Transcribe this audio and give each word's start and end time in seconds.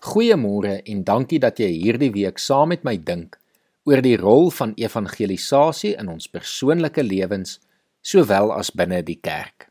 Goeiemôre 0.00 0.80
en 0.88 1.02
dankie 1.04 1.38
dat 1.42 1.58
jy 1.60 1.68
hierdie 1.74 2.12
week 2.14 2.38
saam 2.40 2.70
met 2.72 2.86
my 2.88 2.94
dink 2.96 3.36
oor 3.84 4.00
die 4.00 4.16
rol 4.16 4.48
van 4.56 4.72
evangelisasie 4.80 5.92
in 6.00 6.08
ons 6.08 6.28
persoonlike 6.32 7.02
lewens 7.04 7.58
sowel 8.00 8.52
as 8.54 8.70
binne 8.72 9.02
die 9.04 9.18
kerk. 9.20 9.68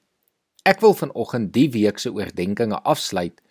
Ek 0.69 0.83
wil 0.85 0.93
vanoggend 0.93 1.49
die 1.55 1.69
week 1.73 1.97
se 1.97 2.11
oordeenkings 2.13 2.77
afsluit 2.85 3.41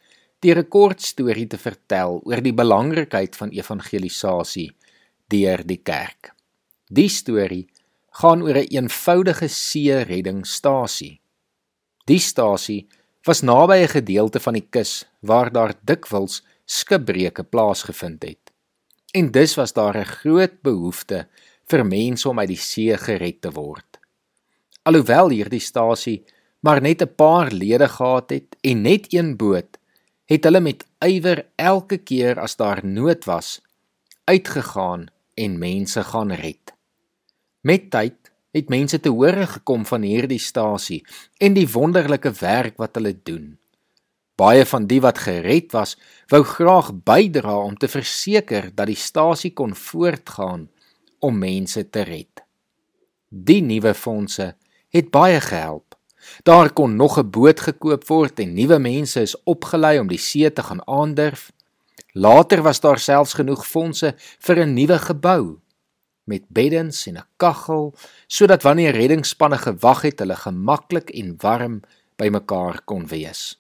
deur 0.45 0.59
'n 0.62 0.69
kort 0.71 1.03
storie 1.03 1.49
te 1.51 1.59
vertel 1.59 2.21
oor 2.23 2.41
die 2.43 2.55
belangrikheid 2.55 3.35
van 3.35 3.51
evangelisasie 3.51 4.71
deur 5.27 5.67
die 5.67 5.83
kerk. 5.83 6.31
Die 6.87 7.09
storie 7.09 7.67
gaan 8.23 8.43
oor 8.43 8.55
'n 8.55 8.71
een 8.71 8.87
eenvoudige 8.87 9.49
see 9.49 10.03
reddingsstasie. 10.03 11.21
Die 12.07 12.19
stasie 12.19 12.87
was 13.29 13.43
naby 13.45 13.77
'n 13.85 13.89
gedeelte 13.89 14.41
van 14.41 14.55
die 14.57 14.67
kus 14.71 15.05
waar 15.21 15.53
daar 15.53 15.75
dikwels 15.85 16.43
skipbreuke 16.65 17.45
plaasgevind 17.45 18.23
het. 18.23 18.53
En 19.13 19.31
dus 19.31 19.55
was 19.55 19.73
daar 19.73 19.96
'n 19.96 20.05
groot 20.05 20.63
behoefte 20.63 21.29
vir 21.67 21.86
mense 21.86 22.29
om 22.29 22.39
uit 22.39 22.49
die 22.49 22.64
see 22.71 22.96
gered 22.96 23.41
te 23.41 23.50
word. 23.50 23.99
Alhoewel 24.83 25.29
hierdie 25.29 25.61
stasie 25.61 26.25
maar 26.61 26.81
net 26.81 27.03
'n 27.03 27.14
paar 27.14 27.50
lede 27.53 27.89
gehad 27.89 28.31
het 28.31 28.57
en 28.61 28.83
net 28.83 29.13
een 29.13 29.36
boot, 29.36 29.79
het 30.25 30.45
hulle 30.45 30.61
met 30.61 30.86
ywer 30.99 31.47
elke 31.57 31.99
keer 31.99 32.41
as 32.41 32.56
daar 32.56 32.86
nood 32.86 33.25
was, 33.25 33.61
uitgegaan 34.25 35.06
en 35.34 35.58
mense 35.58 36.03
gaan 36.05 36.33
red. 36.33 36.75
Met 37.61 37.91
tyd 37.91 38.28
het 38.56 38.69
mense 38.72 39.00
te 39.00 39.12
hore 39.12 39.47
gekom 39.47 39.84
van 39.86 40.02
hierdie 40.02 40.41
stasie 40.41 41.02
en 41.38 41.55
die 41.55 41.69
wonderlike 41.69 42.33
werk 42.41 42.78
wat 42.80 42.97
hulle 42.97 43.14
doen. 43.22 43.56
Baie 44.38 44.64
van 44.70 44.86
die 44.86 45.00
wat 45.02 45.19
gered 45.19 45.72
was, 45.74 45.97
wou 46.30 46.44
graag 46.47 46.92
bydra 47.05 47.56
om 47.58 47.77
te 47.77 47.91
verseker 47.91 48.70
dat 48.74 48.86
die 48.86 48.98
stasie 48.98 49.50
kon 49.50 49.74
voortgaan 49.74 50.68
om 51.18 51.38
mense 51.38 51.82
te 51.90 52.06
red. 52.06 52.44
Die 53.28 53.60
nuwe 53.62 53.94
fondse 53.94 54.55
het 54.94 55.10
baie 55.10 55.40
gehelp. 55.42 55.96
Daar 56.46 56.72
kon 56.72 56.96
nog 56.96 57.18
'n 57.18 57.30
boot 57.30 57.60
gekoop 57.60 58.06
word 58.08 58.40
en 58.40 58.55
nuwe 58.55 58.78
mense 58.78 59.20
is 59.20 59.42
opgelei 59.44 59.98
om 59.98 60.08
die 60.08 60.18
see 60.18 60.52
te 60.52 60.62
gaan 60.62 60.86
aandurf. 60.86 61.52
Later 62.12 62.62
was 62.62 62.80
daar 62.80 62.98
selfs 62.98 63.33
genoeg 63.34 63.66
fondse 63.66 64.14
vir 64.38 64.56
'n 64.64 64.74
nuwe 64.74 64.98
gebou 64.98 65.58
met 66.28 66.44
beddens 66.48 67.06
en 67.06 67.16
'n 67.16 67.28
kaggel 67.36 67.94
sodat 68.26 68.62
wanneer 68.62 68.94
reddingsspanne 68.94 69.58
gewag 69.58 70.02
het, 70.02 70.18
hulle 70.18 70.36
gemaklik 70.36 71.10
en 71.10 71.34
warm 71.38 71.80
bymekaar 72.16 72.82
kon 72.84 73.06
wees. 73.06 73.56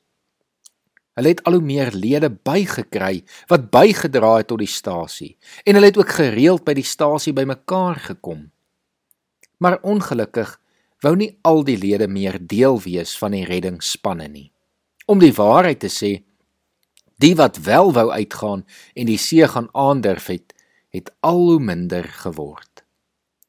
Hulle 1.18 1.28
het 1.28 1.42
al 1.42 1.52
hoe 1.52 1.62
meer 1.62 1.90
lede 1.92 2.30
bygekry 2.30 3.24
wat 3.46 3.70
bygedra 3.70 4.36
het 4.36 4.46
tot 4.46 4.58
die 4.58 4.70
stasie 4.70 5.36
en 5.64 5.74
hulle 5.74 5.90
het 5.90 5.98
ook 5.98 6.12
gereeld 6.14 6.64
by 6.64 6.74
die 6.78 6.86
stasie 6.86 7.32
bymekaar 7.32 7.96
gekom. 7.96 8.50
Maar 9.58 9.80
ongelukkig 9.82 10.60
wou 11.02 11.16
nie 11.16 11.38
al 11.42 11.64
die 11.64 11.78
lede 11.78 12.08
meer 12.08 12.38
deel 12.40 12.80
wees 12.82 13.16
van 13.18 13.34
die 13.34 13.44
reddingsspanne 13.44 14.28
nie. 14.28 14.50
Om 15.06 15.18
die 15.18 15.34
waarheid 15.34 15.80
te 15.80 15.90
sê, 15.90 16.12
die 17.18 17.34
wat 17.34 17.58
wel 17.66 17.92
wou 17.92 18.10
uitgaan 18.10 18.64
en 18.94 19.06
die 19.06 19.18
see 19.18 19.46
gaan 19.48 19.68
aandurf 19.72 20.26
het, 20.26 20.54
het 20.94 21.12
al 21.20 21.38
hoe 21.38 21.60
minder 21.60 22.04
geword. 22.04 22.84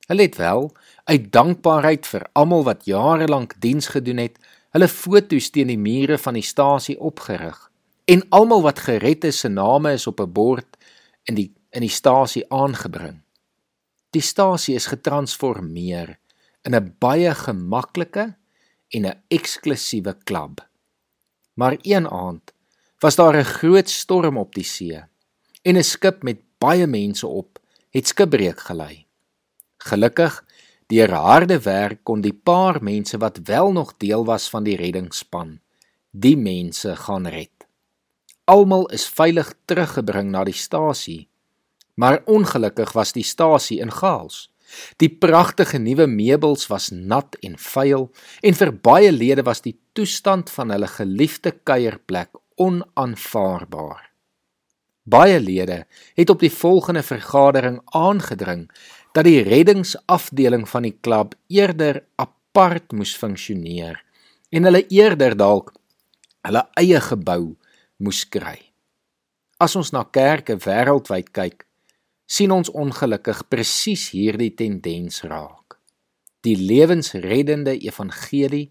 Hulle 0.07 0.21
het 0.21 0.35
wel 0.35 0.71
uit 1.03 1.31
dankbaarheid 1.31 2.07
vir 2.07 2.25
almal 2.33 2.63
wat 2.63 2.85
jare 2.85 3.27
lank 3.27 3.53
diens 3.61 3.87
gedoen 3.87 4.17
het, 4.17 4.39
hulle 4.73 4.87
foto's 4.87 5.49
teen 5.53 5.69
die 5.69 5.79
mure 5.79 6.17
van 6.17 6.33
die 6.33 6.45
stasie 6.45 6.97
opgerig 6.99 7.69
en 8.09 8.25
almal 8.33 8.63
wat 8.65 8.81
gered 8.87 9.23
is 9.29 9.39
se 9.43 9.49
name 9.49 9.93
is 9.93 10.07
op 10.07 10.19
'n 10.19 10.33
bord 10.33 10.77
in 11.23 11.35
die 11.35 11.53
in 11.69 11.81
die 11.85 11.93
stasie 11.93 12.45
aangebring. 12.49 13.21
Die 14.09 14.21
stasie 14.21 14.75
is 14.75 14.89
getransformeer 14.89 16.17
in 16.65 16.75
'n 16.75 16.95
baie 16.99 17.33
gemaklike 17.35 18.35
en 18.89 19.05
'n 19.05 19.21
eksklusiewe 19.27 20.17
klub. 20.23 20.67
Maar 21.53 21.77
een 21.81 22.07
aand 22.09 22.53
was 22.99 23.15
daar 23.15 23.35
'n 23.37 23.43
groot 23.43 23.89
storm 23.89 24.37
op 24.37 24.55
die 24.55 24.63
see 24.63 25.03
en 25.61 25.77
'n 25.77 25.83
skip 25.83 26.23
met 26.23 26.41
baie 26.59 26.87
mense 26.87 27.27
op 27.27 27.59
het 27.95 28.07
skipbreuk 28.07 28.59
gelei. 28.69 29.05
Gelukkig 29.77 30.43
Deur 30.89 31.11
harde 31.13 31.59
werk 31.61 31.99
kon 32.03 32.23
die 32.25 32.33
paar 32.33 32.79
mense 32.81 33.19
wat 33.21 33.35
wel 33.45 33.71
nog 33.71 33.91
deel 34.01 34.23
was 34.25 34.47
van 34.49 34.65
die 34.65 34.73
reddingsspan, 34.77 35.59
die 36.09 36.33
mense 36.37 36.95
gaan 36.97 37.27
red. 37.29 37.53
Almal 38.49 38.87
is 38.97 39.05
veilig 39.05 39.51
teruggebring 39.69 40.31
na 40.33 40.41
die 40.49 40.57
stasie. 40.57 41.27
Maar 41.93 42.23
ongelukkig 42.25 42.95
was 42.97 43.13
die 43.13 43.23
stasie 43.23 43.77
in 43.85 43.93
chaos. 43.93 44.47
Die 44.97 45.11
pragtige 45.13 45.77
nuwe 45.77 46.07
meubels 46.09 46.65
was 46.73 46.89
nat 46.89 47.37
en 47.45 47.57
vuil 47.61 48.09
en 48.41 48.57
vir 48.57 48.73
baie 48.73 49.13
lede 49.13 49.45
was 49.45 49.61
die 49.61 49.77
toestand 49.93 50.49
van 50.49 50.73
hulle 50.73 50.89
geliefde 50.89 51.53
kuierplek 51.53 52.33
onaanvaarbaar. 52.57 54.08
Baie 55.09 55.39
lede 55.39 55.85
het 56.17 56.29
op 56.29 56.39
die 56.43 56.51
volgende 56.53 57.03
vergadering 57.03 57.79
aangedring 57.85 58.67
dat 59.17 59.25
die 59.25 59.41
reddingsafdeling 59.41 60.67
van 60.69 60.85
die 60.85 60.97
klub 61.01 61.33
eerder 61.47 62.03
apart 62.15 62.91
moes 62.91 63.15
funksioneer 63.17 64.03
en 64.49 64.67
hulle 64.69 64.85
eerder 64.87 65.37
dalk 65.37 65.73
hulle 66.45 66.63
eie 66.81 66.99
gebou 67.03 67.55
moes 67.97 68.23
kry. 68.31 68.57
As 69.59 69.75
ons 69.75 69.91
na 69.91 70.05
kerke 70.07 70.55
wêreldwyd 70.63 71.33
kyk, 71.35 71.65
sien 72.29 72.51
ons 72.53 72.69
ongelukkig 72.71 73.41
presies 73.51 74.09
hierdie 74.13 74.53
tendens 74.55 75.23
raak. 75.27 75.79
Die 76.45 76.55
lewensreddende 76.55 77.73
evangelie 77.75 78.69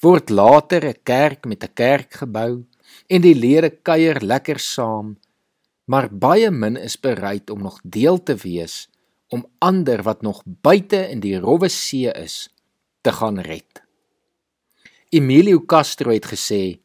word 0.00 0.30
later 0.30 0.86
'n 0.88 1.00
kerk 1.04 1.44
met 1.44 1.64
'n 1.64 1.74
kerkgebou 1.74 2.64
en 3.08 3.20
die 3.20 3.34
lede 3.34 3.70
kuier 3.70 4.20
lekker 4.20 4.58
saam, 4.58 5.16
maar 5.84 6.08
baie 6.08 6.50
min 6.50 6.76
is 6.76 6.96
bereid 7.00 7.50
om 7.50 7.62
nog 7.62 7.80
deel 7.82 8.22
te 8.22 8.36
wees 8.40 8.88
om 9.28 9.46
ander 9.58 10.02
wat 10.02 10.22
nog 10.22 10.42
buite 10.44 11.00
in 11.10 11.20
die 11.20 11.36
rowwe 11.38 11.68
see 11.68 12.12
is 12.12 12.48
te 13.00 13.12
gaan 13.12 13.40
red. 13.40 13.82
Emilio 15.10 15.60
Castro 15.60 16.12
het 16.14 16.26
gesê 16.30 16.78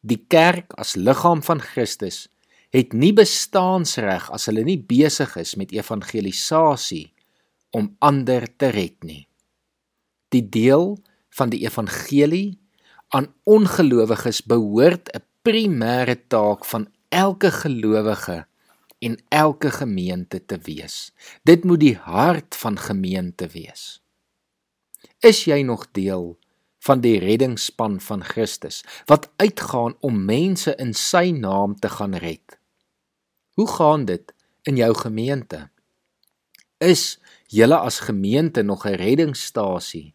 die 0.00 0.20
kerk 0.30 0.72
as 0.78 0.96
liggaam 0.96 1.42
van 1.42 1.60
Christus 1.60 2.26
het 2.74 2.92
nie 2.92 3.12
bestaansreg 3.16 4.28
as 4.34 4.48
hulle 4.50 4.64
nie 4.64 4.78
besig 4.78 5.34
is 5.40 5.54
met 5.56 5.72
evangelisasie 5.72 7.08
om 7.76 7.90
ander 8.04 8.46
te 8.56 8.70
red 8.72 8.96
nie. 9.04 9.24
Die 10.32 10.44
deel 10.44 10.96
van 11.36 11.52
die 11.52 11.64
evangelie 11.64 12.58
aan 13.16 13.30
ongelowiges 13.48 14.42
behoort 14.44 15.08
'n 15.14 15.24
primêre 15.42 16.16
taak 16.28 16.64
van 16.64 16.88
elke 17.08 17.50
gelowige 17.50 18.46
en 18.98 19.18
elke 19.28 19.70
gemeente 19.70 20.44
te 20.44 20.58
wees. 20.58 21.12
Dit 21.42 21.64
moet 21.64 21.80
die 21.80 21.96
hart 21.96 22.56
van 22.56 22.78
gemeente 22.78 23.46
wees. 23.46 24.02
Is 25.18 25.44
jy 25.44 25.62
nog 25.62 25.88
deel 25.92 26.38
van 26.78 27.00
die 27.00 27.18
reddingsspan 27.18 28.00
van 28.00 28.24
Christus 28.24 28.84
wat 29.06 29.30
uitgaan 29.36 29.96
om 30.00 30.24
mense 30.24 30.74
in 30.76 30.94
sy 30.94 31.30
naam 31.30 31.78
te 31.78 31.88
gaan 31.88 32.14
red? 32.14 32.58
Hoe 33.54 33.68
gaan 33.68 34.04
dit 34.04 34.34
in 34.62 34.76
jou 34.76 34.94
gemeente? 34.94 35.68
Is 36.78 37.18
julle 37.46 37.78
as 37.78 38.00
gemeente 38.00 38.62
nog 38.62 38.86
'n 38.86 38.94
reddingsstasie 38.94 40.14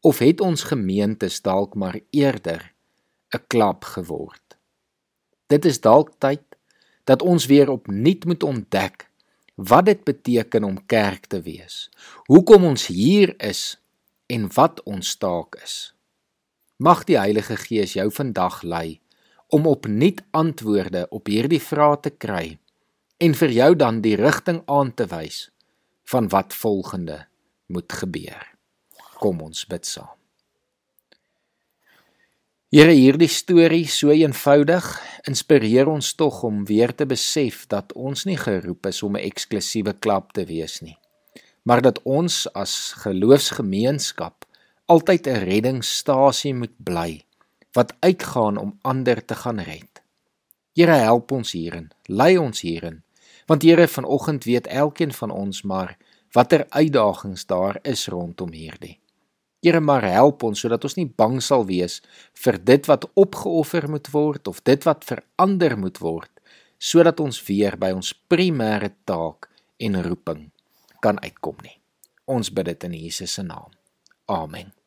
of 0.00 0.18
het 0.18 0.40
ons 0.40 0.62
gemeentes 0.62 1.42
dalk 1.42 1.74
maar 1.74 2.00
eerder 2.10 2.72
'n 3.34 3.42
klap 3.46 3.84
geword? 3.84 4.47
Dit 5.48 5.64
is 5.64 5.80
dalk 5.80 6.12
tyd 6.20 6.44
dat 7.08 7.22
ons 7.24 7.46
weer 7.48 7.70
opnuut 7.72 8.24
moet 8.24 8.42
ontdek 8.42 9.08
wat 9.58 9.88
dit 9.88 10.04
beteken 10.04 10.64
om 10.64 10.86
kerk 10.86 11.26
te 11.26 11.40
wees. 11.42 11.88
Hoekom 12.28 12.64
ons 12.64 12.86
hier 12.86 13.34
is 13.42 13.80
en 14.26 14.46
wat 14.54 14.82
ons 14.86 15.16
taak 15.16 15.56
is. 15.64 15.94
Mag 16.76 17.02
die 17.08 17.18
Heilige 17.18 17.56
Gees 17.56 17.96
jou 17.96 18.06
vandag 18.12 18.62
lei 18.62 19.00
om 19.48 19.66
opnuut 19.66 20.20
antwoorde 20.30 21.06
op 21.10 21.26
hierdie 21.32 21.62
vrae 21.62 21.96
te 22.04 22.12
kry 22.12 22.58
en 23.18 23.34
vir 23.34 23.54
jou 23.56 23.72
dan 23.74 24.02
die 24.04 24.14
rigting 24.20 24.60
aan 24.70 24.92
te 24.94 25.08
wys 25.10 25.48
van 26.12 26.28
wat 26.28 26.54
volgende 26.54 27.24
moet 27.66 27.92
gebeur. 27.92 28.44
Kom 29.18 29.40
ons 29.42 29.64
bid 29.66 29.88
saam. 29.88 30.14
Here 32.68 32.92
hierdie 32.92 33.30
storie 33.32 33.86
so 33.88 34.12
eenvoudig 34.12 34.84
inspireer 35.28 35.88
ons 35.88 36.14
tog 36.14 36.42
om 36.48 36.64
weer 36.64 36.94
te 36.94 37.06
besef 37.06 37.66
dat 37.68 37.92
ons 37.92 38.24
nie 38.24 38.38
geroep 38.40 38.86
is 38.86 39.02
om 39.02 39.16
'n 39.16 39.26
eksklusiewe 39.30 39.92
klub 39.92 40.32
te 40.32 40.44
wees 40.44 40.80
nie 40.80 40.98
maar 41.68 41.82
dat 41.82 42.02
ons 42.02 42.52
as 42.56 42.92
geloofsgemeenskap 43.04 44.46
altyd 44.88 45.26
'n 45.26 45.44
reddingsstasie 45.44 46.54
moet 46.54 46.76
bly 46.76 47.24
wat 47.72 47.94
uitgaan 48.00 48.56
om 48.56 48.78
ander 48.82 49.24
te 49.24 49.34
gaan 49.34 49.60
red. 49.60 50.02
Here 50.72 50.92
help 50.92 51.32
ons 51.32 51.52
hierin, 51.52 51.90
lei 52.06 52.38
ons 52.38 52.60
hierin. 52.60 53.02
Want 53.46 53.62
Here 53.62 53.88
vanoggend 53.88 54.44
weet 54.44 54.66
elkeen 54.66 55.12
van 55.12 55.30
ons 55.30 55.62
maar 55.62 55.96
watter 56.32 56.66
uitdagings 56.68 57.46
daar 57.46 57.78
is 57.82 58.06
rondom 58.08 58.52
hierdie. 58.52 58.98
Here 59.62 59.80
maar 59.82 60.06
help 60.06 60.44
ons 60.46 60.60
sodat 60.62 60.84
ons 60.86 60.94
nie 60.98 61.08
bang 61.18 61.40
sal 61.42 61.66
wees 61.66 61.98
vir 62.44 62.60
dit 62.62 62.86
wat 62.86 63.08
opgeoffer 63.18 63.88
moet 63.90 64.10
word 64.14 64.50
of 64.50 64.62
dit 64.62 64.86
wat 64.86 65.06
verander 65.08 65.74
moet 65.78 65.98
word 65.98 66.30
sodat 66.78 67.18
ons 67.20 67.40
weer 67.48 67.74
by 67.74 67.90
ons 67.96 68.14
primêre 68.30 68.92
taak 69.04 69.50
en 69.82 69.98
roeping 70.06 70.46
kan 71.02 71.18
uitkom 71.22 71.58
nie. 71.66 71.74
Ons 72.30 72.54
bid 72.54 72.70
dit 72.70 72.90
in 72.90 72.98
Jesus 73.02 73.34
se 73.38 73.42
naam. 73.42 73.74
Amen. 74.30 74.77